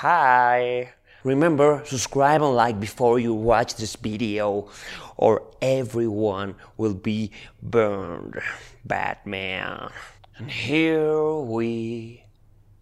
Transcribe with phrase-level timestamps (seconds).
[0.00, 0.92] Hi.
[1.24, 4.68] Remember, subscribe and like before you watch this video,
[5.16, 7.30] or everyone will be
[7.62, 8.36] burned.
[8.84, 9.88] Batman.
[10.36, 12.24] And here we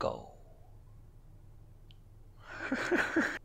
[0.01, 0.27] go.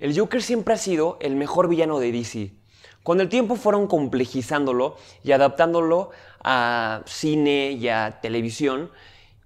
[0.00, 2.52] El Joker siempre ha sido el mejor villano de DC.
[3.08, 6.10] Con el tiempo fueron complejizándolo y adaptándolo
[6.44, 8.90] a cine y a televisión.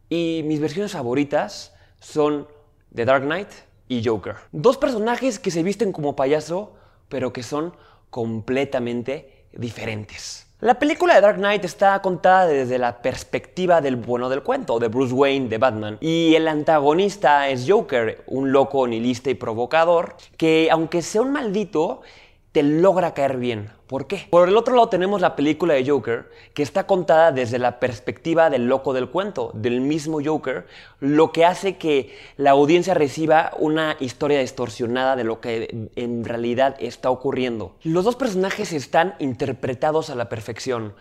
[0.09, 2.49] Y mis versiones favoritas son
[2.93, 3.47] The Dark Knight
[3.87, 4.35] y Joker.
[4.51, 6.75] Dos personajes que se visten como payaso,
[7.09, 7.73] pero que son
[8.11, 10.49] completamente diferentes.
[10.59, 14.89] La película de Dark Knight está contada desde la perspectiva del bueno del cuento, de
[14.89, 15.99] Bruce Wayne, de Batman.
[16.01, 22.03] Y el antagonista es Joker, un loco nihilista y provocador, que aunque sea un maldito,
[22.53, 23.71] te logra caer bien.
[23.93, 24.27] ¿Por qué?
[24.31, 28.49] Por el otro lado tenemos la película de Joker, que está contada desde la perspectiva
[28.49, 30.67] del loco del cuento, del mismo Joker,
[31.01, 36.75] lo que hace que la audiencia reciba una historia distorsionada de lo que en realidad
[36.79, 37.77] está ocurriendo.
[37.83, 40.95] Los dos personajes están interpretados a la perfección.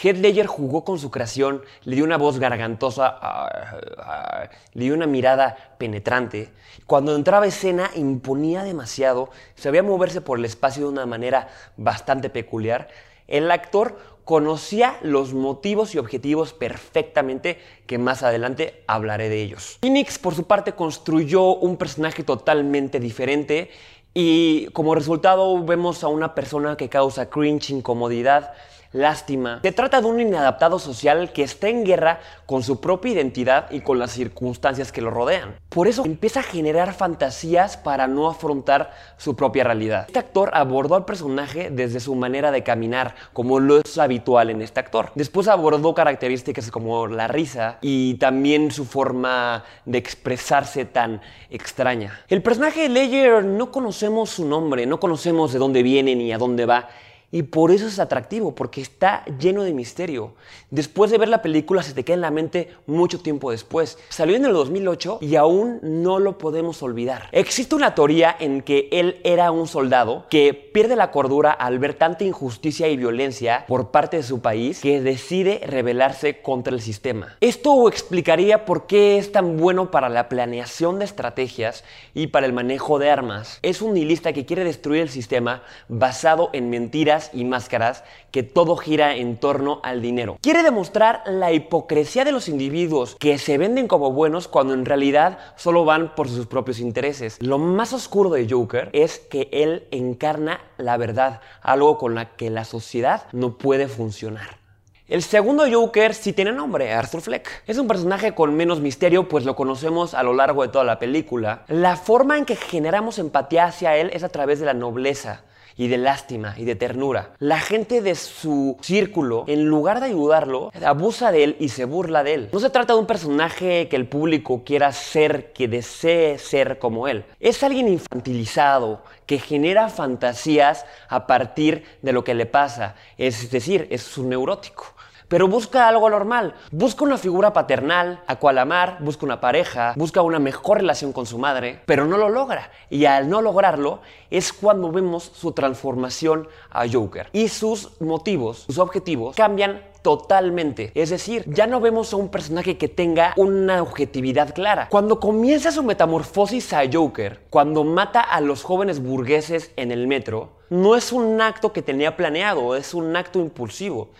[0.00, 4.94] Heath Ledger jugó con su creación, le dio una voz gargantosa, ah, ah, le dio
[4.94, 6.50] una mirada penetrante.
[6.86, 12.30] Cuando entraba a escena imponía demasiado, sabía moverse por el espacio de una manera bastante
[12.32, 12.88] peculiar.
[13.28, 19.78] El actor conocía los motivos y objetivos perfectamente, que más adelante hablaré de ellos.
[19.80, 23.70] Phoenix, por su parte, construyó un personaje totalmente diferente
[24.14, 28.52] y como resultado vemos a una persona que causa cringe, incomodidad,
[28.92, 29.60] lástima.
[29.62, 33.80] Se trata de un inadaptado social que está en guerra con su propia identidad y
[33.80, 35.56] con las circunstancias que lo rodean.
[35.68, 40.04] Por eso empieza a generar fantasías para no afrontar su propia realidad.
[40.06, 44.62] Este actor abordó al personaje desde su manera de caminar, como lo es habitual en
[44.62, 45.12] este actor.
[45.14, 51.20] Después abordó características como la risa y también su forma de expresarse tan
[51.50, 52.20] extraña.
[52.28, 56.38] El personaje de Ledger no conocemos su nombre, no conocemos de dónde viene ni a
[56.38, 56.88] dónde va.
[57.34, 60.34] Y por eso es atractivo, porque está lleno de misterio.
[60.70, 63.98] Después de ver la película se te queda en la mente mucho tiempo después.
[64.10, 67.30] Salió en el 2008 y aún no lo podemos olvidar.
[67.32, 71.94] Existe una teoría en que él era un soldado que pierde la cordura al ver
[71.94, 77.38] tanta injusticia y violencia por parte de su país que decide rebelarse contra el sistema.
[77.40, 81.82] Esto explicaría por qué es tan bueno para la planeación de estrategias
[82.12, 83.58] y para el manejo de armas.
[83.62, 88.76] Es un nihilista que quiere destruir el sistema basado en mentiras y máscaras que todo
[88.76, 90.38] gira en torno al dinero.
[90.40, 95.38] Quiere demostrar la hipocresía de los individuos que se venden como buenos cuando en realidad
[95.56, 97.36] solo van por sus propios intereses.
[97.40, 102.50] Lo más oscuro de Joker es que él encarna la verdad, algo con la que
[102.50, 104.62] la sociedad no puede funcionar.
[105.08, 107.64] El segundo Joker sí tiene nombre, Arthur Fleck.
[107.66, 110.98] Es un personaje con menos misterio, pues lo conocemos a lo largo de toda la
[110.98, 111.64] película.
[111.68, 115.42] La forma en que generamos empatía hacia él es a través de la nobleza
[115.76, 117.34] y de lástima y de ternura.
[117.38, 122.22] La gente de su círculo, en lugar de ayudarlo, abusa de él y se burla
[122.22, 122.48] de él.
[122.52, 127.08] No se trata de un personaje que el público quiera ser, que desee ser como
[127.08, 127.24] él.
[127.40, 132.94] Es alguien infantilizado, que genera fantasías a partir de lo que le pasa.
[133.18, 134.94] Es decir, es un neurótico
[135.32, 136.52] pero busca algo normal.
[136.72, 141.24] Busca una figura paternal a cual amar, busca una pareja, busca una mejor relación con
[141.24, 142.70] su madre, pero no lo logra.
[142.90, 147.30] Y al no lograrlo es cuando vemos su transformación a Joker.
[147.32, 150.92] Y sus motivos, sus objetivos cambian totalmente.
[150.94, 154.88] Es decir, ya no vemos a un personaje que tenga una objetividad clara.
[154.90, 160.50] Cuando comienza su metamorfosis a Joker, cuando mata a los jóvenes burgueses en el metro,
[160.68, 164.10] no es un acto que tenía planeado, es un acto impulsivo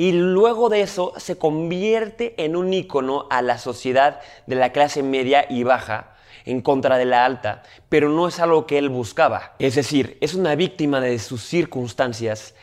[0.00, 5.02] y luego de eso se convierte en un ícono a la sociedad de la clase
[5.02, 6.14] media y baja
[6.46, 9.56] en contra de la alta, pero no es algo que él buscaba.
[9.58, 12.54] Es decir, es una víctima de sus circunstancias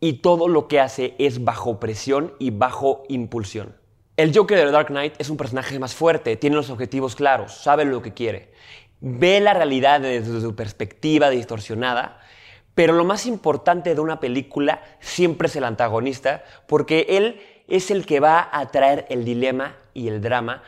[0.00, 3.76] y todo lo que hace es bajo presión y bajo impulsión.
[4.16, 7.84] El Joker de Dark Knight es un personaje más fuerte, tiene los objetivos claros, sabe
[7.84, 8.50] lo que quiere,
[8.98, 12.20] ve la realidad desde su perspectiva distorsionada
[12.80, 17.38] pero lo más importante de una película siempre es el antagonista, porque él
[17.68, 20.62] es el que va a traer el dilema y el drama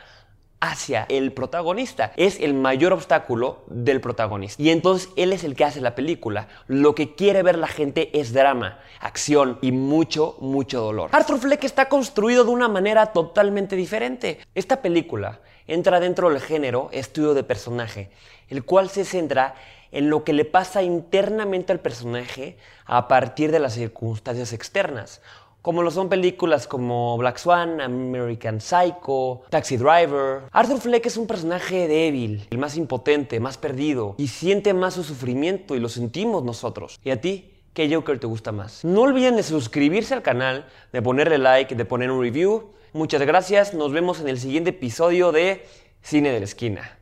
[0.63, 2.13] hacia el protagonista.
[2.15, 4.63] Es el mayor obstáculo del protagonista.
[4.63, 6.47] Y entonces él es el que hace la película.
[6.67, 11.09] Lo que quiere ver la gente es drama, acción y mucho, mucho dolor.
[11.11, 14.39] Arthur Fleck está construido de una manera totalmente diferente.
[14.55, 18.09] Esta película entra dentro del género estudio de personaje,
[18.47, 19.55] el cual se centra
[19.91, 25.21] en lo que le pasa internamente al personaje a partir de las circunstancias externas,
[25.63, 30.41] como lo son películas como Black Swan, American Psycho, Taxi Driver.
[30.51, 35.05] Arthur Fleck es un personaje débil, el más impotente, más perdido, y siente más su
[35.05, 36.99] sufrimiento y lo sentimos nosotros.
[37.01, 37.49] ¿Y a ti?
[37.73, 38.83] ¿Qué Joker te gusta más?
[38.83, 42.71] No olviden de suscribirse al canal, de ponerle like, de poner un review.
[42.91, 45.65] Muchas gracias, nos vemos en el siguiente episodio de
[46.01, 46.99] Cine de la Esquina.